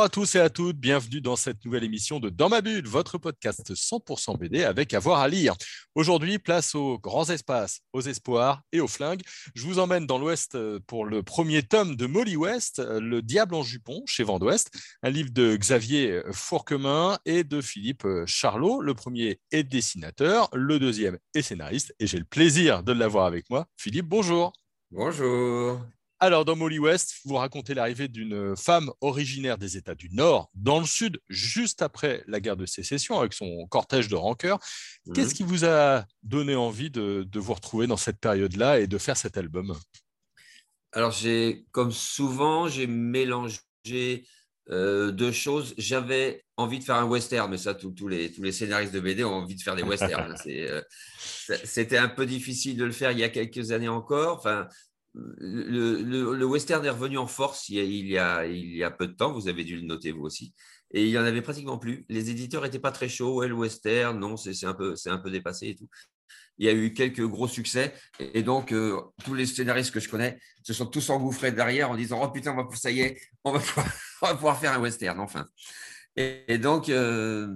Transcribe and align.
Bonjour 0.00 0.06
à 0.06 0.08
tous 0.08 0.34
et 0.36 0.40
à 0.40 0.48
toutes, 0.48 0.78
bienvenue 0.78 1.20
dans 1.20 1.36
cette 1.36 1.62
nouvelle 1.62 1.84
émission 1.84 2.20
de 2.20 2.30
Dans 2.30 2.48
ma 2.48 2.62
bulle, 2.62 2.86
votre 2.88 3.18
podcast 3.18 3.74
100% 3.74 4.38
BD 4.38 4.64
avec 4.64 4.94
avoir 4.94 5.18
à 5.18 5.28
lire. 5.28 5.54
Aujourd'hui, 5.94 6.38
place 6.38 6.74
aux 6.74 6.98
grands 6.98 7.28
espaces, 7.28 7.82
aux 7.92 8.00
espoirs 8.00 8.62
et 8.72 8.80
aux 8.80 8.88
flingues. 8.88 9.20
Je 9.54 9.66
vous 9.66 9.78
emmène 9.78 10.06
dans 10.06 10.16
l'Ouest 10.16 10.54
euh, 10.54 10.80
pour 10.86 11.04
le 11.04 11.22
premier 11.22 11.62
tome 11.62 11.96
de 11.96 12.06
Molly 12.06 12.34
West, 12.34 12.78
euh, 12.78 12.98
Le 12.98 13.20
Diable 13.20 13.54
en 13.54 13.62
jupon, 13.62 14.02
chez 14.06 14.24
Vent 14.24 14.38
d'Ouest, 14.38 14.70
un 15.02 15.10
livre 15.10 15.32
de 15.32 15.54
Xavier 15.54 16.22
Fourquemin 16.32 17.18
et 17.26 17.44
de 17.44 17.60
Philippe 17.60 18.06
Charlot. 18.24 18.80
Le 18.80 18.94
premier 18.94 19.38
est 19.52 19.64
dessinateur, 19.64 20.48
le 20.54 20.78
deuxième 20.78 21.18
est 21.34 21.42
scénariste 21.42 21.94
et 22.00 22.06
j'ai 22.06 22.18
le 22.18 22.24
plaisir 22.24 22.82
de 22.82 22.92
l'avoir 22.92 23.26
avec 23.26 23.50
moi. 23.50 23.66
Philippe, 23.76 24.06
bonjour. 24.06 24.54
Bonjour. 24.90 25.78
Alors, 26.22 26.44
dans 26.44 26.54
Molly 26.54 26.78
West, 26.78 27.14
vous 27.24 27.36
racontez 27.36 27.72
l'arrivée 27.72 28.06
d'une 28.06 28.54
femme 28.54 28.90
originaire 29.00 29.56
des 29.56 29.78
États 29.78 29.94
du 29.94 30.10
Nord 30.10 30.50
dans 30.54 30.78
le 30.78 30.84
Sud, 30.84 31.18
juste 31.30 31.80
après 31.80 32.22
la 32.26 32.40
guerre 32.40 32.58
de 32.58 32.66
sécession, 32.66 33.18
avec 33.18 33.32
son 33.32 33.66
cortège 33.70 34.08
de 34.08 34.16
rancœur. 34.16 34.58
Qu'est-ce 35.14 35.28
Mhm. 35.30 35.34
qui 35.34 35.42
vous 35.44 35.64
a 35.64 36.04
donné 36.22 36.54
envie 36.54 36.90
de, 36.90 37.24
de 37.26 37.40
vous 37.40 37.54
retrouver 37.54 37.86
dans 37.86 37.96
cette 37.96 38.18
période-là 38.18 38.80
et 38.80 38.86
de 38.86 38.98
faire 38.98 39.16
cet 39.16 39.38
album? 39.38 39.74
Alors, 40.92 41.10
j'ai, 41.12 41.64
comme 41.72 41.90
souvent, 41.92 42.68
j'ai 42.68 42.86
mélangé 42.86 44.26
euh, 44.68 45.10
deux 45.12 45.32
choses. 45.32 45.74
J'avais 45.78 46.44
envie 46.58 46.78
de 46.80 46.84
faire 46.84 46.96
un 46.96 47.06
western, 47.06 47.50
mais 47.50 47.56
ça, 47.56 47.74
tous- 47.74 47.92
tous 47.92 48.08
les, 48.08 48.30
tous 48.30 48.42
les 48.42 48.52
scénaristes 48.52 48.92
de 48.92 49.00
BD 49.00 49.24
ont 49.24 49.32
envie 49.32 49.56
de 49.56 49.62
faire 49.62 49.74
des 49.74 49.82
westerns. 49.82 50.34
C'est, 50.44 50.70
euh, 50.70 50.82
C'était 51.64 51.96
un 51.96 52.08
peu 52.08 52.26
difficile 52.26 52.76
de 52.76 52.84
le 52.84 52.92
faire 52.92 53.10
il 53.10 53.18
y 53.18 53.24
a 53.24 53.30
quelques 53.30 53.72
années 53.72 53.88
encore. 53.88 54.36
Enfin, 54.36 54.68
le, 55.14 56.44
western 56.44 56.84
est 56.84 56.90
revenu 56.90 57.18
en 57.18 57.26
force 57.26 57.68
il 57.68 58.06
y, 58.06 58.18
a, 58.18 58.90
peu 58.90 59.06
de 59.06 59.12
temps. 59.12 59.32
Vous 59.32 59.48
avez 59.48 59.64
dû 59.64 59.76
le 59.76 59.82
noter, 59.82 60.12
vous 60.12 60.22
aussi. 60.22 60.54
Et 60.92 61.04
il 61.04 61.10
n'y 61.10 61.18
en 61.18 61.24
avait 61.24 61.42
pratiquement 61.42 61.78
plus. 61.78 62.04
Les 62.08 62.30
éditeurs 62.30 62.62
n'étaient 62.62 62.78
pas 62.78 62.92
très 62.92 63.08
chauds. 63.08 63.36
Ouais, 63.36 63.48
le 63.48 63.54
western, 63.54 64.18
non, 64.18 64.36
c'est 64.36 64.64
un, 64.64 64.74
peu- 64.74 64.94
dépassé 65.30 65.68
et 65.68 65.74
tout. 65.76 65.88
Il 66.58 66.66
y 66.66 66.68
a 66.68 66.72
eu 66.72 66.92
quelques 66.92 67.24
gros 67.26 67.48
succès. 67.48 67.94
Et 68.18 68.42
donc, 68.42 68.72
euh, 68.72 69.00
tous 69.24 69.34
les 69.34 69.46
scénaristes 69.46 69.92
que 69.92 70.00
je 70.00 70.08
connais 70.08 70.38
se 70.62 70.72
sont 70.72 70.86
tous 70.86 71.08
engouffrés 71.10 71.52
derrière 71.52 71.90
en 71.90 71.96
disant 71.96 72.20
Oh 72.22 72.30
putain, 72.30 72.56
ça 72.74 72.90
y 72.90 73.00
est, 73.00 73.20
on 73.44 73.52
va 73.52 73.60
pouvoir, 74.30 74.58
faire 74.60 74.72
un 74.72 74.80
western, 74.80 75.18
enfin. 75.20 75.46
Et, 76.16 76.44
et 76.48 76.58
donc, 76.58 76.88
euh, 76.88 77.48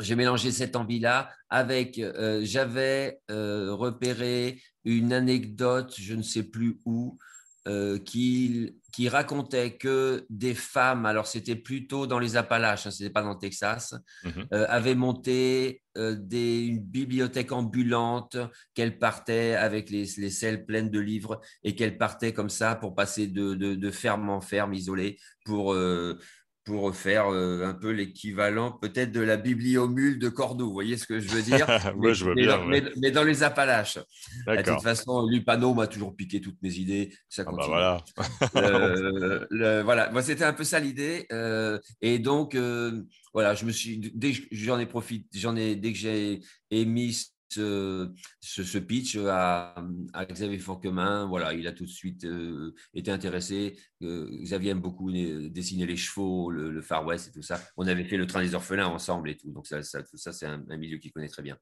j'ai 0.00 0.14
mélangé 0.14 0.52
cette 0.52 0.76
envie-là 0.76 1.30
avec. 1.48 1.98
euh, 1.98 2.40
J'avais 2.44 3.20
euh, 3.30 3.72
repéré 3.74 4.60
une 4.84 5.12
anecdote, 5.12 5.94
je 5.98 6.14
ne 6.14 6.22
sais 6.22 6.44
plus 6.44 6.78
où, 6.84 7.18
euh, 7.66 7.98
qui, 7.98 8.76
qui 8.92 9.08
racontait 9.10 9.76
que 9.76 10.24
des 10.30 10.54
femmes, 10.54 11.04
alors 11.04 11.26
c'était 11.26 11.56
plutôt 11.56 12.06
dans 12.06 12.18
les 12.18 12.36
Appalaches, 12.36 12.86
hein, 12.86 12.90
ce 12.90 13.02
n'était 13.02 13.12
pas 13.12 13.22
dans 13.22 13.34
le 13.34 13.38
Texas, 13.38 13.94
Mhm. 14.24 14.46
avaient 14.50 14.94
monté 14.94 15.82
des, 15.96 16.60
une 16.64 16.78
bibliothèque 16.78 17.52
ambulante, 17.52 18.38
qu'elles 18.74 18.98
partaient 18.98 19.54
avec 19.56 19.90
les, 19.90 20.06
les 20.16 20.30
selles 20.30 20.64
pleines 20.64 20.90
de 20.90 21.00
livres 21.00 21.40
et 21.64 21.74
qu'elles 21.74 21.98
partaient 21.98 22.32
comme 22.32 22.48
ça 22.48 22.76
pour 22.76 22.94
passer 22.94 23.26
de, 23.26 23.54
de, 23.54 23.74
de 23.74 23.90
ferme 23.90 24.30
en 24.30 24.40
ferme 24.40 24.72
isolée 24.72 25.18
pour, 25.44 25.74
pour 26.68 26.94
faire 26.94 27.32
euh, 27.32 27.64
un 27.66 27.72
peu 27.72 27.90
l'équivalent 27.90 28.72
peut-être 28.72 29.10
de 29.10 29.22
la 29.22 29.38
bibliomule 29.38 30.18
de 30.18 30.28
Cordoue. 30.28 30.66
Vous 30.66 30.72
voyez 30.74 30.98
ce 30.98 31.06
que 31.06 31.18
je 31.18 31.26
veux 31.28 31.40
dire? 31.40 31.66
Ouais, 31.96 32.12
je 32.12 32.26
mais, 32.26 32.34
bien, 32.34 32.58
dans, 32.58 32.66
ouais. 32.68 32.82
mais- 32.82 32.90
mais 33.00 33.10
dans 33.10 33.24
les 33.24 33.42
Appalaches. 33.42 33.96
De 33.96 34.02
D'accord. 34.54 34.74
toute 34.76 34.84
façon, 34.84 35.26
Lupano 35.26 35.72
m'a 35.72 35.86
toujours 35.86 36.14
piqué 36.14 36.42
toutes 36.42 36.60
mes 36.62 36.74
idées. 36.74 37.10
Ça 37.30 37.42
Ah 37.46 37.50
bah 37.50 37.50
continue. 37.52 37.68
voilà. 37.70 38.04
Euh, 38.56 39.46
le- 39.50 39.80
voilà, 39.82 40.12
c'était 40.22 40.44
un 40.44 40.52
peu 40.52 40.64
ça 40.64 40.78
l'idée. 40.78 41.26
euh, 41.32 41.78
et 42.02 42.18
donc, 42.18 42.54
euh, 42.54 43.02
voilà, 43.32 43.54
je 43.54 43.64
me 43.64 43.72
suis, 43.72 43.98
dès 44.14 44.32
que 44.32 44.42
j'en 44.52 44.78
ai 44.78 44.84
profité, 44.86 45.26
j'en 45.38 45.56
ai, 45.56 45.74
dès 45.74 45.92
que 45.92 45.98
j'ai 45.98 46.40
émis 46.70 47.16
ce, 47.48 48.12
ce, 48.40 48.62
ce 48.62 48.78
pitch 48.78 49.16
à, 49.16 49.74
à 50.12 50.24
Xavier 50.26 50.58
Forquemin, 50.58 51.26
voilà, 51.26 51.54
il 51.54 51.66
a 51.66 51.72
tout 51.72 51.84
de 51.84 51.90
suite 51.90 52.24
euh, 52.24 52.74
été 52.94 53.10
intéressé. 53.10 53.78
Euh, 54.02 54.28
Xavier 54.42 54.70
aime 54.72 54.80
beaucoup 54.80 55.10
euh, 55.10 55.48
dessiner 55.48 55.86
les 55.86 55.96
chevaux, 55.96 56.50
le, 56.50 56.70
le 56.70 56.82
Far 56.82 57.04
West 57.06 57.28
et 57.28 57.32
tout 57.32 57.42
ça. 57.42 57.60
On 57.76 57.86
avait 57.86 58.04
fait 58.04 58.16
le 58.16 58.26
train 58.26 58.42
des 58.42 58.54
orphelins 58.54 58.86
ensemble 58.86 59.30
et 59.30 59.36
tout. 59.36 59.50
Donc, 59.52 59.66
ça, 59.66 59.82
ça, 59.82 60.02
tout 60.02 60.16
ça, 60.16 60.32
c'est 60.32 60.46
un, 60.46 60.62
un 60.68 60.76
milieu 60.76 60.98
qu'il 60.98 61.10
connaît 61.12 61.28
très 61.28 61.42
bien. 61.42 61.56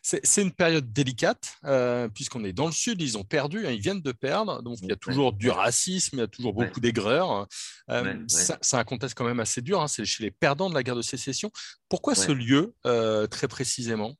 C'est 0.00 0.24
c'est 0.24 0.40
une 0.40 0.52
période 0.52 0.94
délicate, 0.94 1.58
euh, 1.64 2.08
puisqu'on 2.08 2.42
est 2.42 2.54
dans 2.54 2.64
le 2.64 2.72
Sud, 2.72 3.02
ils 3.02 3.18
ont 3.18 3.22
perdu, 3.24 3.66
hein, 3.66 3.70
ils 3.70 3.82
viennent 3.82 4.00
de 4.00 4.12
perdre, 4.12 4.62
donc 4.62 4.78
il 4.80 4.86
y 4.86 4.92
a 4.92 4.94
Ouais. 4.94 4.98
toujours 4.98 5.34
du 5.34 5.50
racisme, 5.50 6.16
il 6.16 6.20
y 6.20 6.22
a 6.22 6.26
toujours 6.26 6.56
Ouais. 6.56 6.64
beaucoup 6.68 6.80
d'aigreur. 6.80 7.46
Euh, 7.90 8.02
Ouais, 8.02 8.14
ouais. 8.14 8.24
ça- 8.28 8.56
C'est 8.62 8.78
un 8.78 8.84
contexte 8.84 9.14
quand 9.14 9.26
même 9.26 9.40
assez 9.40 9.60
dur, 9.60 9.82
hein, 9.82 9.86
c'est 9.86 10.06
chez 10.06 10.22
les 10.22 10.30
perdants 10.30 10.70
de 10.70 10.74
la 10.74 10.82
guerre 10.82 10.96
de 10.96 11.02
sécession. 11.02 11.50
Pourquoi 11.90 12.14
ce 12.14 12.32
lieu, 12.32 12.72
euh, 12.86 13.26
très 13.26 13.46
précisément? 13.46 14.14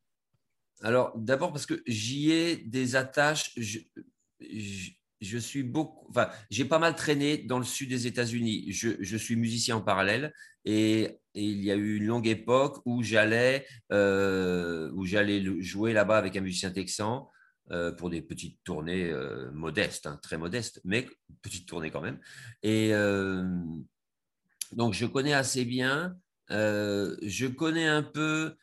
Alors, 0.82 1.12
d'abord 1.16 1.52
parce 1.52 1.66
que 1.66 1.82
j'y 1.86 2.30
ai 2.32 2.56
des 2.56 2.96
attaches. 2.96 3.52
Je, 3.58 5.38
suis 5.38 5.62
beaucoup. 5.62 6.06
Enfin, 6.10 6.28
j'ai 6.50 6.64
pas 6.64 6.78
mal 6.78 6.94
traîné 6.94 7.38
dans 7.38 7.58
le 7.58 7.64
sud 7.64 7.88
des 7.88 8.06
États-Unis. 8.06 8.70
Je, 8.72 9.16
suis 9.16 9.36
musicien 9.36 9.76
en 9.76 9.80
parallèle 9.80 10.32
et, 10.64 11.18
il 11.34 11.62
y 11.62 11.70
a 11.70 11.76
eu 11.76 11.96
une 11.96 12.06
longue 12.06 12.26
époque 12.26 12.82
où 12.84 13.04
j'allais 13.04 13.64
euh, 13.92 14.90
où 14.94 15.04
j'allais 15.06 15.44
jouer 15.60 15.92
là-bas 15.92 16.18
avec 16.18 16.36
un 16.36 16.40
musicien 16.40 16.72
texan 16.72 17.30
euh, 17.70 17.92
pour 17.92 18.10
des 18.10 18.22
petites 18.22 18.58
tournées 18.64 19.08
euh, 19.08 19.52
modestes, 19.52 20.06
hein, 20.06 20.18
très 20.20 20.36
modestes, 20.36 20.80
mais 20.84 21.06
petites 21.42 21.68
tournées 21.68 21.92
quand 21.92 22.00
même. 22.00 22.18
Et 22.64 22.92
donc, 24.72 24.94
je 24.94 25.06
connais 25.06 25.32
assez 25.32 25.64
bien. 25.64 26.16
je 26.50 27.46
connais 27.46 27.86
un 27.86 28.02
peu 28.02 28.56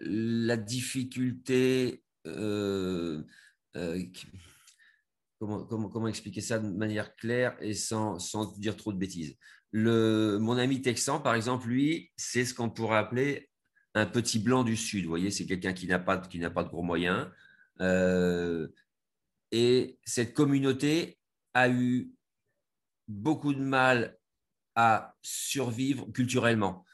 la 0.00 0.56
difficulté. 0.56 2.02
euh, 2.26 3.22
euh, 3.76 4.02
comment, 5.38 6.08
expliquer 6.08 6.40
ça 6.40 6.58
de 6.58 6.68
manière 6.68 7.14
claire 7.16 7.56
et 7.60 7.74
sans, 7.74 8.18
sans 8.18 8.58
dire 8.58 8.76
trop 8.76 8.92
de 8.92 8.98
bêtises? 8.98 9.36
Le, 9.72 10.38
Mon 10.38 10.56
ami 10.56 10.82
texan, 10.82 11.20
par 11.20 11.34
exemple, 11.34 11.68
lui, 11.68 12.10
c'est 12.16 12.44
ce 12.44 12.54
qu'on 12.54 12.70
pourrait 12.70 12.98
appeler 12.98 13.48
un 13.94 14.06
petit 14.06 14.38
blanc 14.38 14.64
du 14.64 14.76
Sud. 14.76 15.04
Vous 15.04 15.10
voyez, 15.10 15.30
c'est 15.30 15.46
quelqu'un 15.46 15.72
qui 15.72 15.86
n'a 15.86 15.98
pas, 15.98 16.18
pas 16.18 16.64
de 16.64 16.68
gros 16.68 16.82
moyens. 16.82 17.28
Euh, 17.80 18.68
et 19.52 19.98
cette 20.04 20.34
communauté 20.34 21.18
a 21.54 21.68
eu 21.68 22.12
beaucoup 23.08 23.54
de 23.54 23.60
mal 23.60 24.18
à 24.74 25.16
survivre 25.22 26.06
culturellement 26.12 26.84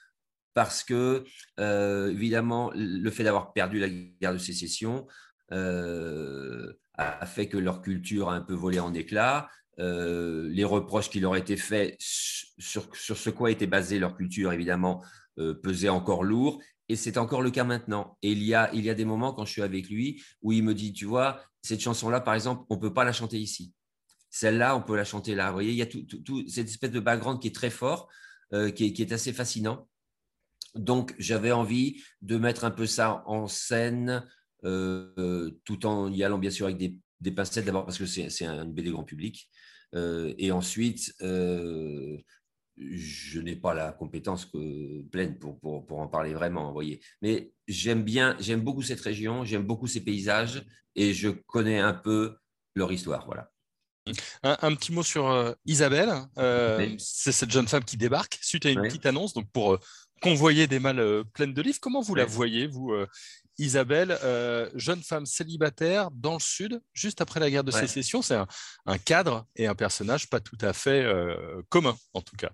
parce 0.57 0.85
que, 0.85 1.23
euh, 1.61 2.09
évidemment, 2.09 2.73
le 2.75 3.11
fait 3.11 3.25
d'avoir 3.25 3.53
perdu 3.53 3.79
la 3.79 3.91
guerre 3.91 4.33
de 4.33 4.39
sécession 4.39 5.07
euh, 5.53 6.73
a 6.95 7.27
fait 7.27 7.47
que 7.47 7.59
leur 7.59 7.83
culture 7.83 8.31
a 8.31 8.37
un 8.37 8.41
peu 8.41 8.55
volé 8.55 8.81
en 8.81 8.95
éclats. 8.95 9.51
Euh, 9.79 10.49
les 10.49 10.65
reproches 10.65 11.11
qui 11.11 11.21
leur 11.21 11.37
étaient 11.37 11.59
faits 11.59 11.95
sur, 11.99 12.89
sur 12.97 13.19
ce 13.19 13.29
quoi 13.29 13.51
était 13.51 13.67
basée 13.67 13.99
leur 13.99 14.17
culture, 14.17 14.51
évidemment, 14.51 15.05
pesaient 15.63 15.91
encore 15.91 16.25
lourd. 16.25 16.63
Et 16.89 16.97
c'est 16.97 17.19
encore 17.19 17.43
le 17.43 17.51
cas 17.51 17.65
maintenant. 17.65 18.17
Et 18.23 18.33
il 18.33 18.43
y, 18.43 18.55
a, 18.55 18.73
il 18.73 18.83
y 18.83 18.89
a 18.89 18.95
des 18.95 19.05
moments 19.05 19.35
quand 19.35 19.45
je 19.45 19.53
suis 19.53 19.63
avec 19.63 19.91
lui 19.91 20.25
où 20.41 20.53
il 20.53 20.63
me 20.63 20.73
dit, 20.73 20.95
tu 20.95 21.05
vois, 21.05 21.39
cette 21.61 21.81
chanson-là, 21.81 22.23
par 22.23 22.33
exemple, 22.33 22.65
on 22.71 22.77
ne 22.77 22.81
peut 22.81 22.95
pas 22.95 23.05
la 23.05 23.13
chanter 23.13 23.39
ici. 23.39 23.75
Celle-là, 24.31 24.75
on 24.75 24.81
peut 24.81 24.97
la 24.97 25.05
chanter 25.05 25.35
là. 25.35 25.49
Vous 25.49 25.57
voyez, 25.57 25.73
il 25.73 25.77
y 25.77 25.83
a 25.83 25.87
tout, 25.87 26.49
cette 26.49 26.69
espèce 26.69 26.93
de 26.93 27.01
background 27.01 27.43
qui 27.43 27.49
est 27.49 27.55
très 27.55 27.69
fort, 27.69 28.09
qui 28.75 28.95
est 28.99 29.13
assez 29.13 29.35
fascinant. 29.35 29.87
Donc, 30.79 31.15
j'avais 31.19 31.53
envie 31.53 32.03
de 32.23 32.37
mettre 32.37 32.65
un 32.65 32.71
peu 32.71 32.87
ça 32.87 33.23
en 33.27 33.49
scène, 33.49 34.27
euh, 34.65 35.51
tout 35.65 35.87
en 35.87 36.11
y 36.13 36.23
allant 36.25 36.39
bien 36.39 36.51
sûr 36.51 36.67
avec 36.67 36.79
des, 36.79 36.99
des 37.21 37.31
pincettes, 37.33 37.65
d'abord 37.65 37.85
parce 37.85 37.99
que 37.99 38.07
c'est 38.07 38.31
c'est 38.31 38.45
un 38.47 38.65
BD 38.65 38.91
grand 38.91 39.05
public, 39.05 39.49
euh, 39.95 40.35
et 40.39 40.51
ensuite, 40.53 41.15
euh, 41.23 42.17
je 42.77 43.41
n'ai 43.41 43.57
pas 43.57 43.73
la 43.75 43.93
compétence 43.93 44.45
que- 44.45 45.03
pleine 45.11 45.39
pour, 45.39 45.59
pour, 45.61 45.87
pour 45.87 45.99
en 46.01 46.09
parler 46.09 46.35
vraiment, 46.35 46.67
vous 46.67 46.73
voyez. 46.75 47.01
Mais 47.23 47.53
j'aime 47.67 48.03
bien, 48.03 48.37
j'aime 48.39 48.61
beaucoup 48.61 48.83
cette 48.83 49.01
région, 49.01 49.45
j'aime 49.45 49.63
beaucoup 49.65 49.87
ces 49.87 50.05
paysages, 50.05 50.63
et 50.95 51.15
je 51.15 51.29
connais 51.29 51.79
un 51.79 51.95
peu 51.95 52.37
leur 52.75 52.93
histoire, 52.93 53.25
voilà. 53.27 53.51
Un, 54.45 54.57
un 54.63 54.75
petit 54.77 54.93
mot 54.93 55.03
sur 55.03 55.27
euh, 55.29 55.53
Isabelle. 55.65 56.11
Euh, 56.39 56.79
Oui. 56.79 56.97
C'est 56.99 57.33
cette 57.33 57.51
jeune 57.51 57.67
femme 57.67 57.83
qui 57.85 57.97
débarque 57.97 58.39
suite 58.41 58.65
à 58.67 58.71
une 58.71 58.79
Oui. 58.81 58.89
petite 58.89 59.05
annonce 59.07 59.33
donc 59.35 59.51
pour 59.51 59.75
euh, 59.75 59.81
convoyer 60.23 60.67
des 60.67 60.79
malles 60.79 61.01
euh, 61.01 61.25
pleines 61.25 61.55
de 61.55 61.63
livres. 61.63 61.79
Comment 61.81 62.01
vous 62.01 62.15
la 62.15 62.25
voyez, 62.25 62.67
vous 62.67 62.93
euh, 62.93 63.07
Isabelle, 63.59 64.19
jeune 64.75 65.03
femme 65.03 65.25
célibataire 65.25 66.11
dans 66.11 66.35
le 66.35 66.41
Sud, 66.41 66.81
juste 66.93 67.21
après 67.21 67.41
la 67.41 67.51
guerre 67.51 67.65
de 67.65 67.71
sécession? 67.71 68.21
C'est 68.21 68.37
un, 68.37 68.99
cadre 68.99 69.47
et 69.57 69.67
un 69.67 69.75
personnage 69.75 70.29
pas 70.29 70.41
tout 70.41 70.59
à 70.61 70.75
fait 70.75 71.07
commun, 71.71 71.97
en 72.13 72.21
tout 72.21 72.37
cas. 72.37 72.51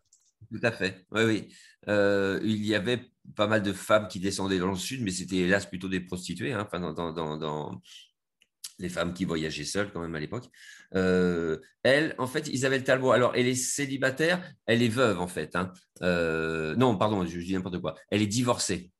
Tout 0.53 0.61
à 0.63 0.71
fait, 0.71 1.05
oui, 1.11 1.23
oui. 1.25 1.49
il 1.89 2.65
y 2.65 2.77
avait 2.77 3.11
pas 3.35 3.49
mal 3.49 3.65
de 3.65 3.73
femmes 3.73 4.07
qui 4.07 4.21
descendaient 4.21 4.61
dans 4.61 4.71
le 4.71 4.77
Sud, 4.77 5.03
mais 5.03 5.11
c'était 5.11 5.39
hélas 5.39 5.67
plutôt 5.67 5.89
des 5.89 5.99
prostituées, 5.99 6.53
hein, 6.53 6.69
dans, 6.73 7.13
dans, 7.13 7.81
les 8.79 8.89
femmes 8.89 9.15
qui 9.15 9.25
voyageaient 9.25 9.65
seules 9.65 9.93
quand 9.93 10.01
même 10.01 10.15
à 10.15 10.21
l'époque. 10.21 10.47
Euh, 10.95 11.59
elle, 11.83 12.15
en 12.19 12.27
fait, 12.27 12.49
Isabelle 12.49 12.85
Talbot, 12.85 13.13
alors 13.13 13.33
elle 13.35 13.47
est 13.47 13.55
célibataire, 13.55 14.43
elle 14.67 14.83
est 14.83 14.89
veuve 14.89 15.21
en 15.21 15.27
fait. 15.27 15.57
Hein. 15.57 15.73
Euh, 16.03 16.75
non, 16.77 16.97
pardon, 16.97 17.25
je, 17.25 17.39
dis 17.39 17.55
n'importe 17.55 17.81
quoi. 17.81 17.95
Elle 18.11 18.23
est 18.23 18.27
divorcée. 18.27 18.91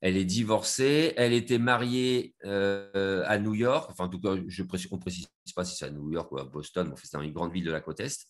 Elle 0.00 0.16
est 0.16 0.24
divorcée, 0.24 1.12
elle 1.16 1.32
était 1.32 1.58
mariée 1.58 2.34
euh, 2.44 3.24
à 3.26 3.38
New 3.38 3.54
York, 3.54 3.90
enfin 3.90 4.04
en 4.04 4.08
tout 4.08 4.20
cas, 4.20 4.36
je 4.46 4.62
on 4.62 4.96
ne 4.96 5.00
précise 5.00 5.26
pas 5.56 5.64
si 5.64 5.76
c'est 5.76 5.86
à 5.86 5.90
New 5.90 6.12
York 6.12 6.30
ou 6.30 6.38
à 6.38 6.44
Boston, 6.44 6.86
mais 6.88 6.94
c'est 7.02 7.14
dans 7.14 7.22
une 7.22 7.32
grande 7.32 7.52
ville 7.52 7.64
de 7.64 7.72
la 7.72 7.80
côte 7.80 7.98
Est. 7.98 8.24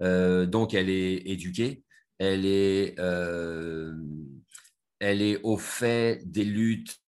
donc 0.00 0.74
elle 0.74 0.90
est 0.90 1.18
éduquée, 1.26 1.84
elle 2.18 2.44
est, 2.44 2.96
elle 4.98 5.22
est 5.22 5.40
au 5.44 5.56
fait 5.56 6.20
des 6.24 6.44
luttes 6.44 6.98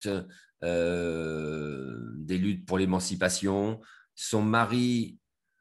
des 0.62 2.38
luttes 2.38 2.67
pour 2.67 2.79
l'émancipation. 2.79 3.81
Son 4.14 4.43
mari 4.43 5.19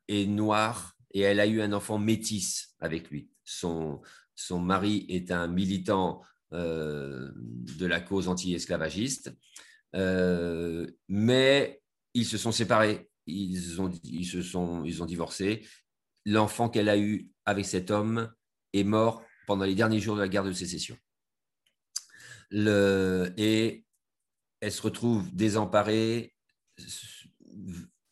est 0.08 0.26
noir 0.26 0.96
et 1.14 1.22
elle 1.22 1.40
a 1.40 1.48
eu 1.48 1.62
un 1.62 1.74
enfant 1.74 1.98
métis 1.98 2.76
avec 2.80 3.10
lui. 3.10 3.30
Son, 3.44 4.02
son 4.36 4.60
mari 4.60 5.06
est 5.10 5.32
un 5.32 5.48
militant 5.48 6.22
euh, 6.54 7.32
de 7.36 7.86
la 7.86 8.02
cause 8.02 8.28
anti-esclavagiste, 8.28 9.34
euh, 9.96 10.86
mais 11.08 11.82
ils 12.14 12.26
se 12.26 12.38
sont 12.38 12.52
séparés, 12.52 13.10
ils 13.26 13.82
ont, 13.82 13.90
ils 14.04 14.26
se 14.26 14.42
sont, 14.42 14.84
ils 14.84 15.02
ont 15.02 15.06
divorcé. 15.06 15.66
L'enfant 16.26 16.70
qu'elle 16.70 16.90
a 16.90 16.98
eu 16.98 17.30
avec 17.46 17.66
cet 17.66 17.92
homme 17.92 18.32
est 18.74 18.84
mort 18.84 19.24
pendant 19.48 19.66
les 19.66 19.76
derniers 19.76 20.00
jours 20.00 20.16
de 20.16 20.22
la 20.22 20.28
guerre 20.28 20.44
de 20.44 20.52
sécession. 20.52 20.98
Le, 22.52 23.34
et 23.38 23.85
elle 24.62 24.72
se 24.72 24.82
retrouve 24.82 25.30
désemparée, 25.34 26.34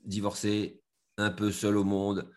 divorcée, 0.03 0.81
un 1.17 1.29
peu 1.29 1.51
seule 1.51 1.77
au 1.77 1.83
monde. 1.83 2.31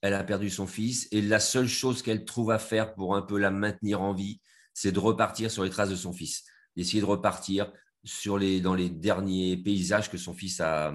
Elle 0.00 0.14
a 0.14 0.24
perdu 0.24 0.50
son 0.50 0.66
fils 0.66 1.08
et 1.12 1.22
la 1.22 1.40
seule 1.40 1.68
chose 1.68 2.02
qu'elle 2.02 2.24
trouve 2.24 2.50
à 2.50 2.58
faire 2.58 2.94
pour 2.94 3.16
un 3.16 3.22
peu 3.22 3.38
la 3.38 3.50
maintenir 3.50 4.02
en 4.02 4.12
vie, 4.12 4.40
c'est 4.74 4.92
de 4.92 4.98
repartir 4.98 5.50
sur 5.50 5.64
les 5.64 5.70
traces 5.70 5.90
de 5.90 5.96
son 5.96 6.12
fils, 6.12 6.44
d'essayer 6.76 7.00
de 7.00 7.06
repartir 7.06 7.72
sur 8.04 8.36
les, 8.36 8.60
dans 8.60 8.74
les 8.74 8.90
derniers 8.90 9.56
paysages 9.56 10.10
que 10.10 10.18
son 10.18 10.34
fils 10.34 10.60
a, 10.60 10.92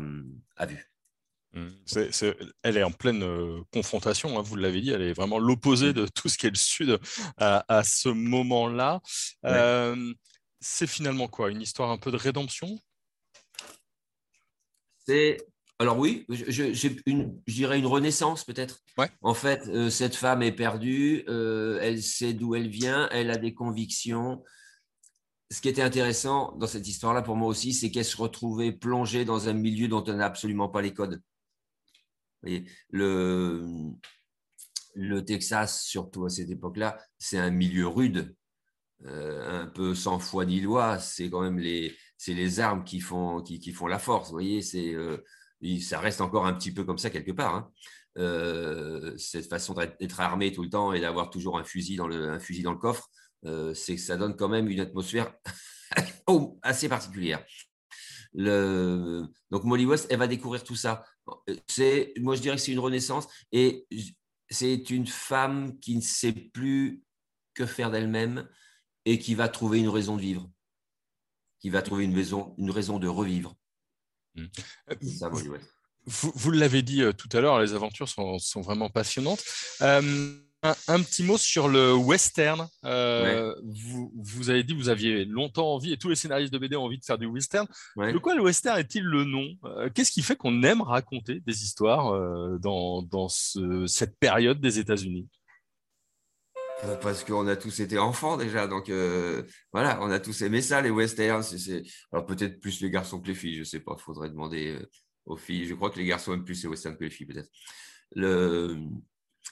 a 0.58 0.66
vus. 0.66 0.90
Mmh. 1.54 1.68
elle 2.62 2.78
est 2.78 2.84
en 2.84 2.92
pleine 2.92 3.24
euh, 3.24 3.62
confrontation, 3.74 4.38
hein, 4.38 4.44
vous 4.44 4.56
l'avez 4.56 4.82
dit, 4.82 4.92
elle 4.92 5.02
est 5.02 5.14
vraiment 5.14 5.40
l'opposé 5.40 5.90
mmh. 5.90 5.94
de 5.94 6.06
tout 6.06 6.30
ce 6.30 6.38
qui 6.38 6.46
est 6.46 6.52
le 6.52 6.56
Sud 6.56 7.00
à, 7.38 7.82
ce 7.84 8.10
moment-là. 8.10 9.02
Euh, 9.46 10.14
c'est 10.60 10.88
finalement 10.88 11.28
quoi? 11.28 11.52
Une 11.52 11.62
histoire 11.62 11.90
un 11.90 11.98
peu 11.98 12.12
de 12.12 12.18
rédemption? 12.18 12.80
C'est. 15.06 15.38
Alors 15.82 15.98
oui, 15.98 16.26
j'ai 16.28 17.02
une, 17.06 17.42
je 17.48 17.54
dirais 17.54 17.80
une 17.80 17.86
renaissance 17.86 18.44
peut-être. 18.44 18.82
En 19.22 19.34
fait, 19.34 19.66
euh, 19.70 19.90
cette 19.90 20.14
femme 20.16 20.42
est 20.42 20.52
perdue, 20.52 21.24
euh, 21.30 21.80
elle 21.82 22.04
sait 22.04 22.34
d'où 22.34 22.54
elle 22.54 22.68
vient, 22.68 23.08
elle 23.12 23.32
a 23.32 23.38
des 23.38 23.54
convictions. 23.54 24.44
Ce 25.50 25.62
qui 25.62 25.70
était 25.70 25.82
intéressant 25.82 26.52
dans 26.58 26.68
cette 26.68 26.86
histoire-là 26.86 27.22
pour 27.22 27.38
moi 27.38 27.48
aussi, 27.48 27.74
c'est 27.74 27.92
qu'elle 27.92 28.04
se 28.04 28.18
retrouvait 28.18 28.74
plongée 28.74 29.24
dans 29.24 29.48
un 29.48 29.54
milieu 29.54 29.88
dont 29.88 30.04
elle 30.04 30.18
n'a 30.18 30.26
absolument 30.26 30.68
pas 30.68 30.82
les 30.82 30.94
codes. 30.94 31.22
le, 32.90 33.66
le 34.96 35.26
Texas, 35.26 35.84
surtout 35.84 36.26
à 36.26 36.30
cette 36.30 36.50
époque-là, 36.50 36.98
c'est 37.18 37.38
un 37.38 37.52
milieu 37.52 37.88
rude. 37.88 38.36
Euh, 39.06 39.62
un 39.64 39.68
peu 39.68 39.96
sans 39.96 40.20
foi 40.20 40.46
ni 40.46 40.60
loi, 40.60 41.00
c'est 41.00 41.30
quand 41.30 41.42
même 41.42 41.58
les, 41.58 41.96
c'est 42.18 42.34
les 42.34 42.60
armes 42.60 42.84
qui 42.84 43.00
font, 43.00 43.42
qui, 43.42 43.60
qui, 43.60 43.72
font 43.72 43.88
la 43.88 44.00
force. 44.00 44.28
Vous 44.28 44.34
voyez, 44.34 44.62
c'est, 44.62 44.94
euh, 44.94 45.18
ça 45.80 46.00
reste 46.00 46.20
encore 46.20 46.46
un 46.46 46.54
petit 46.54 46.74
peu 46.74 46.84
comme 46.84 46.98
ça 46.98 47.10
quelque 47.10 47.32
part. 47.32 47.56
Hein. 47.56 47.72
Euh, 48.18 49.18
cette 49.18 49.48
façon 49.48 49.74
d'être 49.74 50.20
armé 50.20 50.52
tout 50.52 50.64
le 50.64 50.70
temps 50.70 50.92
et 50.92 51.00
d'avoir 51.00 51.30
toujours 51.30 51.58
un 51.58 51.64
fusil 51.64 51.96
dans 51.96 52.08
le, 52.08 52.30
un 52.30 52.40
fusil 52.40 52.62
dans 52.64 52.74
le 52.74 52.78
coffre, 52.78 53.08
c'est 53.74 53.96
ça 53.96 54.18
donne 54.18 54.36
quand 54.36 54.50
même 54.50 54.68
une 54.68 54.82
atmosphère 54.82 55.34
assez 56.62 56.90
particulière. 56.90 57.46
Donc 58.34 59.64
Molly 59.64 59.86
West, 59.86 60.08
elle 60.10 60.20
va 60.20 60.28
découvrir 60.28 60.64
tout 60.66 60.76
ça. 60.76 61.06
C'est, 61.68 62.12
moi, 62.18 62.36
je 62.36 62.42
dirais 62.42 62.58
que 62.58 62.62
c'est 62.62 62.74
une 62.74 62.80
renaissance 62.80 63.30
et 63.54 63.88
c'est 64.50 64.90
une 64.90 65.08
femme 65.08 65.80
qui 65.80 65.96
ne 65.96 66.02
sait 66.02 66.34
plus 66.34 67.02
que 67.54 67.66
faire 67.66 67.92
d'elle-même 67.92 68.46
et 69.10 69.18
qui 69.18 69.34
va 69.34 69.50
trouver 69.50 69.80
une 69.80 69.90
raison 69.90 70.16
de 70.18 70.22
vivre, 70.22 70.48
qui 71.60 71.72
va 71.72 71.82
trouver 71.82 72.04
une 72.04 72.16
raison, 72.16 72.54
une 72.60 72.70
raison 72.70 73.00
de 73.00 73.08
revivre. 73.08 73.56
Hmm. 74.36 74.46
vous, 76.06 76.52
l'avez 76.52 76.84
dit 76.84 77.02
euh, 77.02 77.12
tout 77.12 77.30
à 77.36 77.42
l'heure, 77.42 77.60
les 77.60 77.74
aventures 77.74 78.08
sont, 78.08 78.62
vraiment 78.62 78.92
passionnantes. 78.92 79.44
Euh, 79.82 80.36
un, 80.62 81.02
petit 81.02 81.24
mot 81.24 81.40
sur 81.40 81.70
le 81.70 81.96
western. 81.96 82.68
Euh, 82.86 83.56
vous, 83.64 84.14
vous, 84.16 84.52
avez 84.52 84.64
dit 84.64 84.74
que 84.74 84.80
vous 84.80 84.90
aviez 84.90 85.26
longtemps 85.26 85.74
envie, 85.74 85.92
et 85.92 85.98
tous 85.98 86.10
les 86.10 86.16
scénaristes 86.16 86.54
de 86.54 86.60
BD 86.60 86.76
ont 86.76 86.84
envie 86.84 87.00
de 87.00 87.06
faire 87.06 87.18
du 87.18 87.26
western. 87.26 87.66
De 87.98 88.18
quoi 88.20 88.36
le 88.36 88.44
western 88.44 88.78
est-il 88.78 89.04
le 89.04 89.24
nom? 89.24 89.48
Qu'est-ce 89.96 90.12
qui 90.12 90.22
fait 90.22 90.36
qu'on 90.36 90.62
aime 90.62 90.84
raconter 90.84 91.40
des 91.40 91.64
histoires 91.64 92.12
dans, 92.60 93.02
dans 93.02 93.28
cette 93.28 94.20
période 94.20 94.62
des 94.62 94.78
États-Unis? 94.78 95.28
Parce 97.02 97.24
qu'on 97.24 97.48
a 97.48 97.56
tous 97.56 97.80
été 97.80 97.98
enfants 97.98 98.38
déjà, 98.38 98.68
donc 98.68 98.90
euh, 98.90 99.44
voilà, 99.72 100.00
on 100.02 100.10
a 100.12 100.20
tous 100.20 100.42
aimé 100.42 100.62
ça, 100.62 100.82
les 100.82 100.90
westerns. 100.90 101.44
Alors 102.12 102.26
peut-être 102.26 102.60
plus 102.60 102.82
les 102.82 102.90
garçons 102.90 103.20
que 103.20 103.28
les 103.28 103.36
filles, 103.36 103.56
je 103.56 103.60
ne 103.60 103.66
sais 103.66 103.80
pas, 103.80 103.96
il 103.98 104.02
faudrait 104.02 104.30
demander 104.30 104.76
euh, 104.76 104.90
aux 105.26 105.38
filles. 105.38 105.66
Je 105.66 105.74
crois 105.76 105.90
que 105.90 106.00
les 106.00 106.06
garçons 106.06 106.34
aiment 106.34 106.46
plus 106.46 106.64
les 106.64 106.70
westerns 106.70 106.98
que 106.98 107.04
les 107.04 107.10
filles, 107.10 107.28
peut-être. 107.28 107.50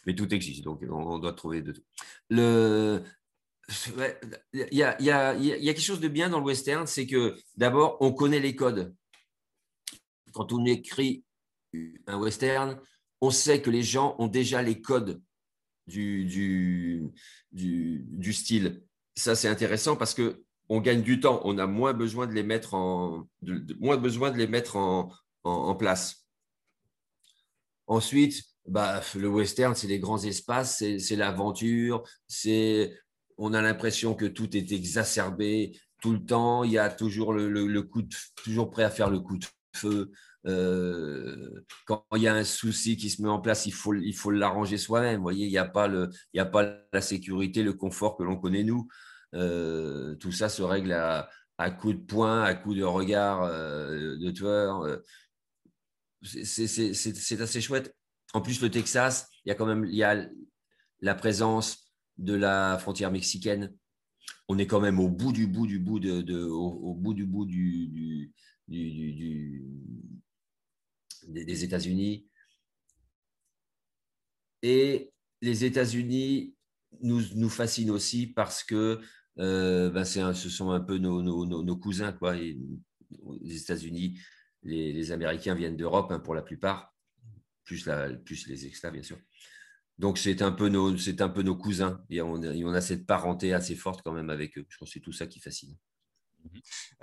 Mais 0.06 0.16
tout 0.16 0.34
existe, 0.34 0.64
donc 0.64 0.82
on, 0.90 1.20
doit 1.20 1.34
trouver 1.34 1.62
de 1.62 1.74
tout. 1.74 1.84
Il 2.30 3.04
y 4.72 4.84
a 4.84 4.96
quelque 4.96 5.82
chose 5.82 6.00
de 6.00 6.08
bien 6.08 6.30
dans 6.30 6.40
le 6.40 6.46
western, 6.46 6.88
c'est 6.88 7.08
que 7.08 7.36
d'abord, 7.56 7.98
on 8.00 8.14
connaît 8.14 8.40
les 8.40 8.56
codes. 8.56 8.96
Quand 10.34 10.54
on 10.54 10.66
écrit 10.66 11.26
un 12.06 12.18
western, 12.18 12.80
on 13.20 13.32
sait 13.32 13.62
que 13.62 13.70
les 13.70 13.84
gens 13.84 14.16
ont 14.20 14.28
déjà 14.28 14.62
les 14.62 14.82
codes 14.82 15.22
du, 15.88 17.12
du, 17.51 18.34
style. 18.34 18.83
Ça, 19.16 19.35
c'est 19.35 19.47
intéressant 19.47 19.95
parce 19.95 20.14
que 20.14 20.44
on 20.69 20.81
gagne 20.81 21.02
du 21.02 21.19
temps. 21.19 21.42
On 21.45 21.57
a 21.57 21.66
moins 21.66 21.94
besoin 21.94 22.28
de 22.28 22.33
les 22.33 22.44
mettre 22.44 22.73
en, 22.73 23.28
moins 23.80 23.97
besoin 23.97 24.31
de 24.31 24.38
les 24.38 24.47
mettre 24.47 24.76
en, 24.76 25.12
en, 25.44 25.76
place. 25.76 26.26
Ensuite, 27.88 28.44
bah, 28.68 29.02
le 29.16 29.30
western, 29.30 29.76
c'est 29.76 29.88
les 29.88 30.00
grands 30.00 30.21
espaces, 30.21 30.83
c'est 31.00 31.16
l'aventure, 31.16 32.04
c'est 32.28 32.94
on 33.38 33.54
a 33.54 33.62
l'impression 33.62 34.14
que 34.14 34.26
tout 34.26 34.57
est 34.57 34.71
exacerbé 34.71 35.80
tout 36.02 36.12
le 36.12 36.23
temps. 36.26 36.64
Il 36.64 36.71
y 36.71 36.78
a 36.78 36.90
toujours 36.90 37.33
le, 37.33 37.50
le, 37.50 37.81
coup 37.83 38.02
de, 38.02 38.16
toujours 38.35 38.69
prêt 38.69 38.83
à 38.83 38.90
faire 38.90 39.09
le 39.09 39.19
coup 39.19 39.38
de 39.38 39.45
feu. 39.73 40.12
Euh, 40.47 41.63
quand 41.85 42.06
il 42.16 42.21
y 42.21 42.27
a 42.27 42.33
un 42.33 42.44
souci 42.44 42.95
qui 42.95 43.09
se 43.09 43.21
met 43.21 43.27
en 43.27 43.39
place, 43.39 43.66
il 43.66 43.73
faut, 43.73 43.94
il 43.94 44.13
faut 44.13 44.31
l'arranger 44.31 44.77
soi-même. 44.77 45.21
Voyez, 45.21 45.45
il 45.45 45.51
n'y 45.51 45.57
a, 45.57 45.66
pas 45.66 45.89
a 45.89 46.45
pas 46.45 46.77
la 46.94 47.01
sécurité, 47.01 47.63
le 47.63 47.73
confort 47.73 48.18
que 48.18 48.23
l'on 48.23 48.37
connaît 48.37 48.63
nous. 48.63 48.87
Euh, 49.33 50.16
tout 50.16 50.31
ça 50.31 50.47
se 50.47 50.61
règle 50.61 50.94
à, 50.94 51.30
à 51.57 51.71
coup 51.71 51.94
de 51.94 51.99
poing, 51.99 52.44
à 52.44 52.54
coup 52.56 52.73
de 52.73 52.83
regard 52.83 53.44
euh, 53.44 54.18
de 54.18 54.31
tueur. 54.31 54.85
C'est 56.23 57.42
assez 57.42 57.61
chouette. 57.61 57.94
En 58.33 58.42
plus, 58.42 58.61
le 58.61 58.69
Texas, 58.69 59.30
il 59.45 59.49
y 59.49 59.51
a 59.51 59.56
quand 59.56 59.66
même 59.66 59.85
y 59.85 60.04
a 60.04 60.27
la 61.01 61.16
présence 61.16 61.94
de 62.18 62.33
la 62.33 62.77
frontière 62.80 63.11
mexicaine. 63.11 63.73
On 64.47 64.57
est 64.57 64.68
quand 64.68 64.80
même 64.80 64.99
au 64.99 65.09
bout 65.09 65.31
du 65.31 65.47
bout 65.47 65.68
du 65.68 65.80
bout 65.80 65.99
de, 65.99 66.21
de 66.21 66.44
au, 66.44 66.94
bout 66.94 67.13
du 67.13 67.25
bout 67.25 67.45
du, 67.45 67.87
du, 67.87 68.33
du, 68.68 69.66
des, 71.28 71.64
États-Unis. 71.64 72.28
Et 74.62 75.12
les 75.42 75.66
États-Unis 75.66 76.56
nous, 77.02 77.21
nous 77.36 77.50
fascinent 77.50 77.94
aussi 77.94 78.28
parce 78.28 78.64
que 78.64 79.00
ben 79.36 80.04
ce 80.04 80.50
sont 80.50 80.71
un 80.71 80.80
peu 80.80 80.97
nos, 80.97 81.21
nos, 81.21 81.78
cousins. 81.78 82.12
Quoi. 82.12 82.36
les 82.36 83.62
États-Unis, 83.62 84.19
les, 84.64 85.12
Américains 85.12 85.56
viennent 85.56 85.78
d'Europe 85.78 86.12
hein, 86.12 86.19
pour 86.19 86.36
la 86.36 86.42
plupart, 86.42 86.95
plus, 87.64 87.86
la, 87.86 88.09
plus 88.09 88.47
les 88.47 88.66
esclaves, 88.66 88.94
bien 88.94 89.04
sûr. 89.04 89.18
Donc, 89.97 90.19
c'est 90.19 90.44
un, 90.44 90.52
peu 90.52 90.69
nos, 90.69 90.94
un 90.94 91.30
peu 91.30 91.42
nos 91.42 91.56
cousins. 91.56 92.04
Et 92.09 92.21
on, 92.21 92.33
on, 92.33 92.74
a 92.74 92.81
cette 92.81 93.07
parenté 93.07 93.54
assez 93.54 93.76
forte 93.76 94.02
quand 94.04 94.12
même 94.12 94.30
avec 94.30 94.57
eux. 94.57 94.66
Je 94.69 94.78
pense 94.78 94.90
que 94.90 94.94
c'est 94.94 95.00
tout 95.00 95.12
ça 95.12 95.26
qui 95.26 95.40
fascine. 95.40 95.76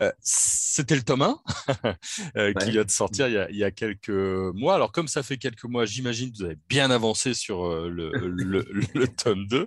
Euh, 0.00 0.10
c'était 0.20 0.96
le 0.96 1.02
tome 1.02 1.22
1 1.22 1.38
euh, 2.36 2.52
qui 2.54 2.72
vient 2.72 2.84
de 2.84 2.90
sortir 2.90 3.28
il 3.28 3.56
y, 3.56 3.64
a, 3.64 3.70
quelques 3.70 4.08
mois. 4.08 4.74
Alors, 4.74 4.90
comme 4.90 5.08
ça 5.08 5.22
fait 5.22 5.36
quelques 5.36 5.64
mois, 5.64 5.84
j'imagine 5.84 6.32
que 6.32 6.38
vous 6.38 6.44
avez 6.44 6.58
bien 6.68 6.90
avancé 6.90 7.32
sur 7.32 7.66
euh, 7.66 7.88
le, 7.88 9.06
tome 9.16 9.46
2. 9.46 9.66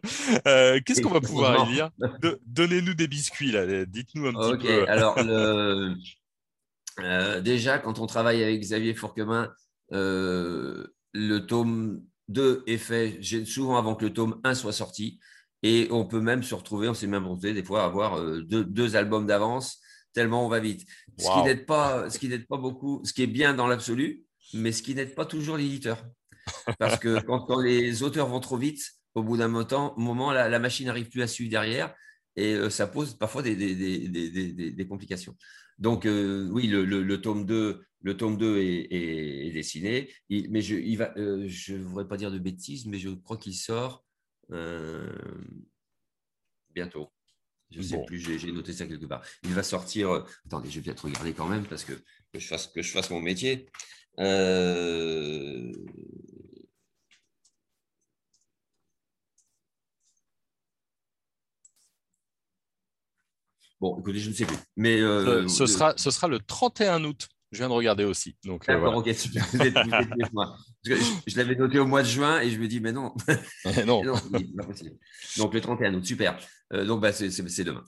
Qu'est-ce 0.86 1.02
qu'on 1.02 1.14
va 1.14 1.22
pouvoir 1.22 1.70
y 1.70 1.74
lire? 1.74 1.92
Donnez-nous 2.46 2.94
des 2.94 3.08
biscuits, 3.08 3.52
là. 3.52 3.86
Dites-nous 3.86 4.28
un 4.28 4.34
petit 4.34 4.68
peu. 4.68 4.90
Alors, 4.90 5.16
déjà, 7.42 7.80
quand 7.80 8.00
on 8.00 8.06
travaille 8.06 8.44
avec 8.44 8.60
Xavier 8.60 8.94
Fourquemin, 8.94 9.50
le 9.92 11.38
tome 11.48 12.02
2 12.28 12.64
est 12.68 12.78
fait 12.78 13.20
souvent 13.46 13.78
avant 13.78 13.96
que 13.96 14.06
le 14.06 14.14
tome 14.14 14.42
1 14.44 14.56
soit 14.56 14.74
sorti. 14.74 15.20
Et 15.64 15.88
on 15.92 16.06
peut 16.06 16.22
même 16.22 16.44
se 16.44 16.54
retrouver, 16.54 16.88
on 16.88 16.94
s'est 16.94 17.08
même 17.08 17.26
retrouvé 17.26 17.54
des 17.54 17.64
fois 17.64 17.84
à 17.84 17.86
avoir 17.86 18.22
deux 18.46 18.96
albums 18.96 19.26
d'avance 19.26 19.82
tellement 20.18 20.44
on 20.44 20.50
va 20.50 20.60
vite. 20.60 20.88
Ce 21.20 21.32
qui 21.32 21.44
n'aide 21.44 21.68
pas, 21.68 22.10
ce 22.10 22.18
qui 22.18 22.28
n'aide 22.28 22.48
pas 22.48 22.58
beaucoup, 22.58 23.02
ce 23.04 23.14
qui 23.14 23.22
est 23.22 23.28
bien 23.28 23.54
dans 23.54 23.68
l'absolu, 23.68 24.24
mais 24.54 24.72
ce 24.72 24.82
qui 24.82 24.96
n'aide 24.96 25.14
pas 25.14 25.26
toujours 25.26 25.58
l'éditeur. 25.58 26.04
Parce 26.80 26.98
que 26.98 27.22
quand, 27.22 27.60
les 27.60 28.02
auteurs 28.02 28.28
vont 28.28 28.40
trop 28.40 28.58
vite, 28.58 28.82
au 29.14 29.22
bout 29.22 29.38
d'un 29.38 29.48
moment, 29.48 30.32
la, 30.32 30.60
machine 30.60 30.88
n'arrive 30.88 31.10
plus 31.10 31.22
à 31.22 31.28
suivre 31.28 31.52
derrière 31.52 31.94
et 32.36 32.54
euh, 32.54 32.70
ça 32.72 32.88
pose 32.88 33.16
parfois 33.16 33.44
des, 33.44 33.56
des, 33.56 34.88
complications. 34.88 35.36
Donc, 35.78 36.08
euh, 36.08 36.50
oui, 36.52 36.66
le, 36.66 37.22
tome 37.22 37.46
2, 37.46 37.84
le 38.02 38.18
tome 38.18 38.38
2 38.38 38.58
est, 38.60 39.52
dessiné, 39.54 40.12
mais 40.30 40.62
je 40.62 40.76
ne 40.76 41.20
euh, 41.20 41.84
voudrais 41.84 42.08
pas 42.08 42.18
dire 42.18 42.32
de 42.32 42.40
bêtises, 42.40 42.88
mais 42.88 42.98
je 42.98 43.10
crois 43.10 43.38
qu'il 43.38 43.54
sort 43.56 44.04
bientôt. 46.74 47.12
Je 47.72 47.80
ne 47.80 47.84
sais 47.84 48.02
plus, 48.06 48.20
j'ai 48.20 48.52
noté 48.52 48.72
ça 48.72 48.86
quelque 48.86 49.06
part. 49.06 49.22
Il 49.44 49.54
va 49.54 49.64
sortir. 49.64 50.10
Euh, 50.10 50.24
attendez, 50.46 50.70
je 50.70 50.80
vais 50.80 50.86
peut-être 50.86 51.06
regarder 51.06 51.34
quand 51.34 51.48
même 51.48 51.66
parce 51.66 51.84
que, 51.84 51.94
que, 52.32 52.40
je, 52.40 52.48
fasse, 52.48 52.68
que 52.68 52.82
je 52.82 52.92
fasse 52.92 53.10
mon 53.10 53.20
métier. 53.20 53.70
Euh, 54.20 55.72
bon, 63.82 64.00
écoutez, 64.00 64.20
je 64.20 64.30
ne 64.30 64.36
sais 64.36 64.46
plus. 64.46 64.58
Mais, 64.78 65.02
euh, 65.02 65.48
ce, 65.50 65.66
sera, 65.66 65.94
ce 65.98 66.10
sera 66.10 66.28
le 66.30 66.40
31 66.40 67.04
août. 67.04 67.28
Je 67.52 67.60
viens 67.60 67.70
de 67.70 67.74
regarder 67.74 68.04
aussi. 68.04 68.38
Donc, 68.46 68.66
ok, 68.70 69.14
super. 69.14 69.46
Vous 69.52 69.62
êtes, 69.62 69.76
je, 70.96 71.38
l'avais 71.38 71.56
noté 71.56 71.80
au 71.80 71.86
mois 71.86 72.02
de 72.02 72.08
juin 72.08 72.40
et 72.40 72.50
je 72.50 72.60
me 72.60 72.68
dis, 72.68 72.80
mais 72.80 72.92
non. 72.92 73.14
non. 73.86 74.04
non 74.04 74.16
donc 75.38 75.54
le 75.54 75.62
31 75.62 75.94
août, 75.96 76.06
super. 76.06 76.38
Euh, 76.74 76.86
donc 76.86 77.02
bah, 77.02 77.12
c'est 77.14 77.64
demain. 77.64 77.84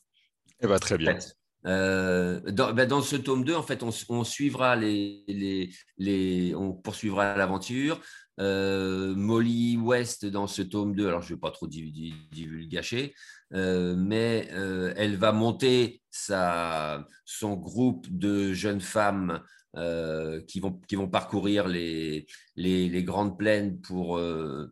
Eh 0.62 0.68
ben, 0.68 0.79
très 0.79 0.98
bien. 0.98 1.18
Euh, 1.65 2.39
bah, 2.51 2.86
dans, 2.86 3.01
ce 3.01 3.15
tome 3.15 3.44
2, 3.44 3.56
en 3.56 3.63
fait, 3.63 3.84
on, 3.84 4.24
suivra 4.24 4.75
les, 4.75 5.24
les, 5.27 5.70
les, 5.98 6.56
on 6.56 6.74
poursuivra 6.74 7.36
l'aventure. 7.36 8.01
Euh, 8.39 9.13
Molly 9.15 9.77
West 9.77 10.25
dans 10.25 10.48
ce 10.48 10.62
tome 10.62 10.96
2, 10.96 11.08
alors 11.08 11.22
je 11.22 11.34
ne 11.34 11.36
vais 11.36 11.41
pas 11.41 11.51
trop 11.51 11.68
divulgacher, 11.68 13.13
mais 13.51 14.48
elle 14.96 15.18
va 15.18 15.34
monter 15.34 16.01
sa, 16.10 17.06
son 17.25 17.56
groupe 17.56 18.08
de 18.10 18.53
jeunes 18.53 18.82
femmes 18.82 19.41
qui, 19.76 20.60
vont, 20.60 20.80
qui 20.88 20.96
vont 20.96 21.08
parcourir 21.08 21.68
les, 21.68 22.28
les, 22.56 22.90
les 22.90 23.04
grandes 23.04 23.38
plaines 23.38 23.80
pour, 23.82 24.20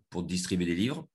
pour 0.09 0.23
distribuer 0.23 0.65
des 0.65 0.75
livres. 0.75 1.07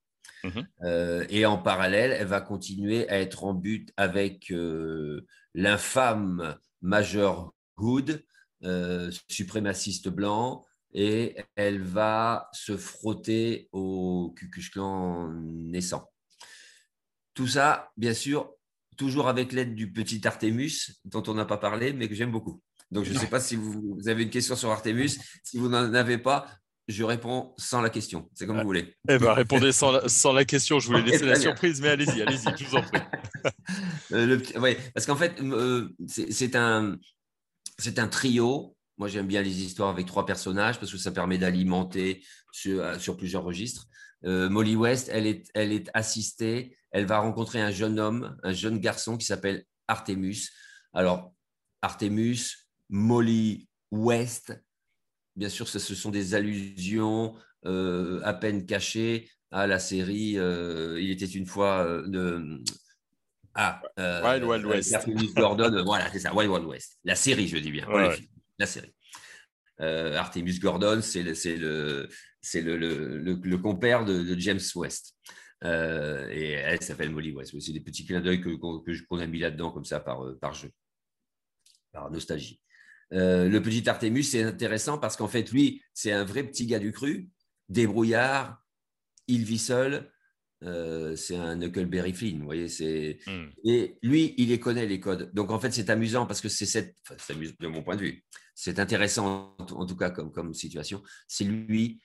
Mhm. 0.45 0.67
Euh, 0.83 1.27
et 1.29 1.47
en 1.47 1.59
parallèle, 1.59 2.12
elle 2.12 2.27
va 2.27 2.41
continuer 2.41 3.09
à 3.09 3.21
être 3.21 3.45
en 3.45 3.55
but 3.55 3.93
avec 3.97 4.51
euh, 4.51 5.27
l'infâme 5.55 6.57
Major 6.81 7.55
Hood, 7.77 8.25
euh, 8.65 9.11
suprémaciste 9.29 10.09
blanc, 10.09 10.65
et 10.93 11.37
elle 11.57 11.81
va 11.81 12.49
se 12.53 12.77
frotter 12.77 13.69
au 13.73 14.35
Ku 14.37 14.51
naissant. 15.35 16.11
Tout 17.35 17.47
ça, 17.47 17.91
bien 17.97 18.12
sûr, 18.12 18.53
toujours 18.99 19.29
avec 19.29 19.53
l'aide 19.53 19.75
du 19.75 19.91
petit 19.91 20.27
Artemus, 20.27 21.01
dont 21.05 21.23
on 21.29 21.35
n'a 21.35 21.47
pas 21.47 21.57
parlé, 21.57 21.95
mais 21.95 22.09
que 22.09 22.15
j'aime 22.15 22.33
beaucoup. 22.33 22.61
Donc, 22.93 23.05
je 23.05 23.13
ne 23.13 23.19
sais 23.19 23.27
pas 23.27 23.41
si 23.41 23.57
vous 23.57 23.99
avez 24.07 24.23
une 24.23 24.31
question 24.31 24.55
sur 24.55 24.71
Artemus. 24.71 25.19
Si 25.43 25.59
vous 25.59 25.69
n'en 25.69 25.95
avez 25.95 26.19
pas, 26.19 26.47
je 26.89 27.05
réponds 27.05 27.55
sans 27.57 27.81
la 27.81 27.91
question. 27.91 28.29
C'est 28.35 28.47
comme 28.47 28.59
vous 28.59 28.67
voulez. 28.67 28.95
Eh 29.09 29.19
bien, 29.19 29.33
répondez 29.33 29.73
sans 29.73 29.93
la, 29.93 30.09
sans 30.09 30.33
la, 30.33 30.45
question. 30.45 30.79
Je 30.79 30.89
voulais 30.89 31.03
laisser 31.03 31.25
la 31.25 31.37
surprise, 31.37 31.81
mais 31.81 31.89
allez-y, 31.89 32.21
allez-y, 32.21 32.45
je 32.59 32.65
vous 32.67 32.77
en 32.77 32.83
prie. 32.83 33.01
euh, 34.13 34.39
parce 34.95 35.07
qu'en 35.07 35.17
fait, 35.17 35.41
euh, 35.41 35.89
c'est 36.07 36.55
un, 36.55 36.99
un 37.97 38.09
trio. 38.09 38.77
Moi, 38.99 39.09
j'aime 39.09 39.27
bien 39.27 39.41
les 39.43 39.63
histoires 39.63 39.89
avec 39.89 40.07
trois 40.07 40.27
personnages 40.27 40.79
parce 40.79 40.93
que 40.93 40.99
ça 40.99 41.13
permet 41.13 41.39
d'alimenter 41.39 42.23
sur, 42.53 42.83
euh, 42.83 42.99
sur, 42.99 43.17
plusieurs 43.17 43.43
registres. 43.43 43.87
Euh, 44.25 44.51
Molly 44.51 44.77
West, 44.77 45.09
elle 45.11 45.27
est, 45.27 45.49
elle 45.55 45.73
est 45.73 45.89
assistée. 45.95 46.77
Elle 46.91 47.07
va 47.07 47.21
rencontrer 47.21 47.61
un 47.61 47.71
jeune 47.71 47.99
homme, 47.99 48.37
un 48.43 48.53
jeune 48.53 48.79
garçon 48.79 49.17
qui 49.17 49.25
s'appelle 49.25 49.65
Artemus. 49.89 50.51
Alors, 50.93 51.33
Artemus, 51.81 52.62
Molly 52.93 53.67
West, 53.91 54.53
bien 55.35 55.49
sûr, 55.49 55.67
ce 55.67 55.79
sont 55.79 56.11
des 56.11 56.35
allusions 56.35 57.35
euh, 57.65 58.21
à 58.23 58.35
peine 58.35 58.67
cachées 58.67 59.31
à 59.51 59.67
la 59.67 59.79
série 59.79 60.39
euh, 60.39 61.01
Il 61.01 61.11
était 61.11 61.25
une 61.25 61.47
fois 61.47 61.87
euh, 61.87 62.07
de. 62.07 62.63
Ah, 63.55 63.83
Wild 63.97 64.45
Wild 64.45 64.67
West. 64.67 65.09
Gordon, 65.35 65.83
voilà, 65.85 66.11
c'est 66.13 66.21
ça, 66.21 66.35
Wild 66.35 66.51
Wild 66.51 66.67
West. 66.67 66.99
La 67.05 67.15
série, 67.15 67.49
je 67.49 67.57
dis 67.59 67.71
bien, 67.71 67.87
la 68.59 68.67
série. 68.67 68.95
Artemus 69.79 70.59
Gordon, 70.61 71.01
c'est 71.03 71.23
le, 71.23 72.09
le, 72.55 72.77
le, 72.77 73.35
le, 73.43 73.59
compère 73.59 74.05
de, 74.05 74.39
James 74.39 74.61
West. 74.75 75.17
et 75.65 76.53
elle 76.53 76.83
s'appelle 76.83 77.11
Molly 77.11 77.33
West. 77.33 77.59
C'est 77.59 77.73
des 77.73 77.81
petits 77.81 78.07
clins 78.07 78.21
d'œil 78.21 78.41
qu'on 78.41 79.19
a 79.19 79.27
mis 79.27 79.39
là-dedans, 79.39 79.71
comme 79.71 79.85
ça, 79.87 80.01
par, 80.01 80.23
par 80.41 80.53
jeu, 80.53 80.71
par 81.91 82.11
nostalgie. 82.11 82.63
Euh, 83.12 83.49
le 83.49 83.62
petit 83.62 83.88
Artemus, 83.88 84.23
c'est 84.23 84.42
intéressant 84.42 84.99
parce 84.99 85.16
qu'en 85.16 85.28
fait, 85.28 85.50
lui, 85.52 85.83
c'est 85.92 86.12
un 86.12 86.25
vrai 86.25 86.45
petit 86.45 86.66
gars 86.66 86.78
du 86.78 86.92
cru, 86.92 87.28
débrouillard, 87.69 88.62
il 89.28 89.45
vit 89.45 89.59
seul. 89.59 90.11
Euh, 90.62 91.16
c'est 91.16 91.37
un 91.37 91.61
Huckleberry 91.61 92.12
Flynn, 92.12 92.38
vous 92.38 92.45
voyez. 92.45 92.69
C'est 92.69 93.19
hmm. 93.26 93.49
et 93.64 93.99
lui, 94.02 94.35
il 94.38 94.49
les 94.49 94.61
connaît 94.61 94.87
les 94.87 95.00
codes. 95.00 95.33
Donc 95.35 95.50
en 95.50 95.59
fait, 95.59 95.73
c'est 95.73 95.90
amusant 95.90 96.26
parce 96.26 96.40
que 96.40 96.49
c'est 96.49 96.66
cette, 96.66 96.97
enfin, 97.11 97.35
de 97.35 97.66
mon 97.66 97.83
point 97.83 97.97
de 97.97 98.02
vue, 98.02 98.25
c'est 98.54 98.78
intéressant 98.78 99.57
en 99.59 99.87
tout 99.87 99.97
cas 99.97 100.11
comme 100.11 100.31
comme 100.31 100.54
situation. 100.54 101.02
C'est 101.26 101.45
lui 101.45 102.00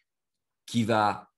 qui 0.66 0.84
va 0.84 1.32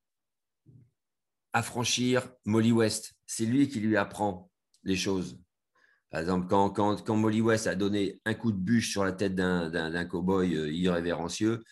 affranchir 1.51 2.31
Molly 2.45 2.71
West. 2.71 3.15
C'est 3.25 3.45
lui 3.45 3.67
qui 3.67 3.79
lui 3.81 3.97
apprend 3.97 4.49
les 4.83 4.95
choses. 4.95 5.39
Par 6.11 6.21
exemple, 6.21 6.47
quand, 6.47 6.71
quand, 6.71 7.03
quand, 7.03 7.15
Molly 7.15 7.41
West 7.41 7.67
a 7.67 7.75
donné 7.75 8.19
un 8.25 8.33
coup 8.33 8.51
de 8.51 8.57
bûche 8.57 8.91
sur 8.91 9.03
la 9.03 9.11
tête 9.11 9.35
d'un 9.35 10.05
cow-boy 10.05 10.55
euh, 10.55 10.71
irrévérencieux, 10.71 11.63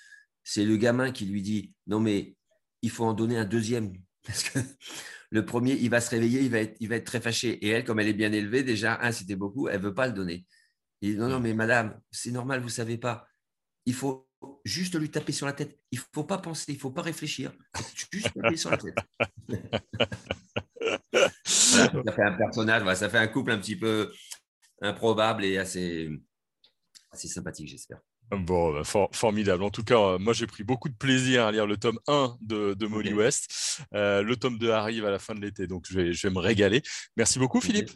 c'est 0.44 0.66
le 0.66 0.78
gamin 0.78 1.12
qui 1.12 1.26
lui 1.26 1.42
dit 1.42 1.74
Non, 1.88 2.00
mais 2.00 2.36
il 2.82 2.92
faut 2.92 3.06
en 3.06 3.14
donner 3.14 3.38
un 3.38 3.46
deuxième. 3.46 3.94
Parce 4.26 4.44
que 4.44 4.60
le 5.30 5.46
premier, 5.46 5.74
il 5.74 5.90
va 5.90 6.02
se 6.02 6.10
réveiller, 6.10 6.42
il 6.42 6.52
va 6.52 6.60
être, 6.60 6.78
il 6.80 6.90
va 6.90 6.96
être 6.96 7.06
très 7.06 7.22
fâché. 7.22 7.54
Et 7.66 7.70
elle, 7.70 7.84
comme 7.84 8.00
elle 8.00 8.08
est 8.08 8.14
bien 8.14 8.32
élevée, 8.32 8.64
déjà, 8.64 9.02
un, 9.02 9.12
c'était 9.12 9.36
beaucoup, 9.36 9.68
elle 9.68 9.82
ne 9.82 9.86
veut 9.86 9.94
pas 9.94 10.08
le 10.08 10.14
donner. 10.14 10.46
Il 11.02 11.14
dit 11.14 11.18
Non, 11.18 11.30
non, 11.30 11.40
mais 11.40 11.54
madame, 11.54 12.00
c'est 12.12 12.32
normal, 12.32 12.60
vous 12.60 12.68
ne 12.68 12.72
savez 12.72 12.98
pas. 12.98 13.28
Il 13.86 13.94
faut 13.94 14.28
juste 14.64 15.00
lui 15.00 15.10
taper 15.10 15.32
sur 15.32 15.48
la 15.48 15.54
tête. 15.54 15.80
Il 15.92 16.00
ne 16.00 16.04
faut 16.14 16.24
pas 16.24 16.38
penser, 16.38 16.66
il 16.74 16.76
ne 16.76 16.80
faut 16.80 16.92
pas 16.92 17.02
réfléchir. 17.02 17.52
Juste 18.12 18.34
taper 18.34 18.58
sur 18.58 18.70
la 18.70 18.78
tête. 18.78 18.96
ça 21.78 21.90
fait 22.16 22.24
un 22.24 22.34
personnage, 22.34 22.96
ça 22.96 23.10
fait 23.10 23.18
un 23.18 23.28
couple 23.28 23.52
un 23.52 23.58
petit 23.58 23.76
peu 23.76 24.12
improbable 24.82 25.46
et 25.46 25.58
assez, 25.58 26.10
assez 27.12 27.28
sympathique, 27.28 27.68
j'espère. 27.68 28.00
Bon, 28.32 28.74
bah, 28.74 29.08
formidable. 29.14 29.64
En 29.64 29.70
tout 29.70 29.84
cas, 29.84 30.00
euh, 30.00 30.20
moi 30.20 30.34
j'ai 30.34 30.48
pris 30.48 30.64
beaucoup 30.64 30.90
de 30.90 30.96
plaisir 30.96 31.46
à 31.46 31.52
lire 31.52 31.66
le 31.66 31.78
tome 31.78 32.00
1 32.08 32.38
de, 32.42 32.74
de 32.74 32.88
Molly 32.88 33.14
West. 33.14 33.80
Euh, 33.94 34.22
le 34.22 34.36
tome 34.36 34.58
2 34.58 34.70
arrive 34.72 35.06
à 35.06 35.12
la 35.12 35.20
fin 35.20 35.34
de 35.34 35.40
l'été, 35.40 35.66
donc 35.66 35.86
je 35.90 35.96
vais, 35.96 36.14
je 36.14 36.28
vais 36.28 36.34
me 36.34 36.40
régaler. 36.40 36.82
Merci 37.16 37.40
beaucoup, 37.40 37.62
Philippe. 37.62 37.92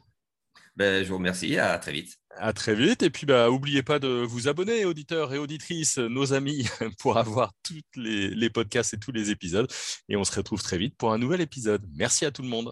Ben, 0.77 1.03
je 1.03 1.09
vous 1.09 1.17
remercie. 1.17 1.57
À 1.57 1.77
très 1.79 1.91
vite. 1.91 2.15
À 2.37 2.53
très 2.53 2.75
vite. 2.75 3.03
Et 3.03 3.09
puis, 3.09 3.25
bah, 3.25 3.47
n'oubliez 3.47 3.83
pas 3.83 3.99
de 3.99 4.07
vous 4.07 4.47
abonner, 4.47 4.85
auditeurs 4.85 5.33
et 5.33 5.37
auditrices, 5.37 5.97
nos 5.97 6.31
amis, 6.31 6.65
pour 6.99 7.17
avoir 7.17 7.51
tous 7.61 7.81
les, 7.95 8.29
les 8.29 8.49
podcasts 8.49 8.93
et 8.93 8.97
tous 8.97 9.11
les 9.11 9.31
épisodes. 9.31 9.69
Et 10.07 10.15
on 10.15 10.23
se 10.23 10.33
retrouve 10.33 10.63
très 10.63 10.77
vite 10.77 10.95
pour 10.97 11.11
un 11.11 11.17
nouvel 11.17 11.41
épisode. 11.41 11.85
Merci 11.93 12.25
à 12.25 12.31
tout 12.31 12.41
le 12.41 12.47
monde. 12.47 12.71